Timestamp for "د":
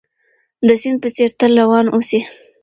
0.67-0.69